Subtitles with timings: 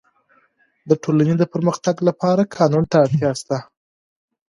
[0.89, 3.57] د ټولني د پرمختګ لپاره قانون ته اړتیا سته.